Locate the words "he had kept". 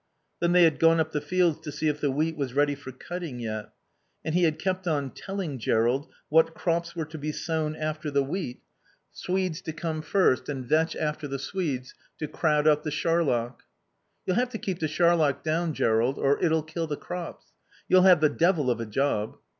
4.33-4.87